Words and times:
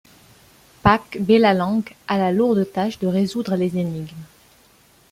Pak 0.87 1.17
Belalang 1.27 1.83
a 2.07 2.17
la 2.17 2.31
lourde 2.31 2.65
tâche 2.73 2.97
de 2.97 3.05
résoudre 3.05 3.55
les 3.55 3.77
énigmes. 3.77 4.25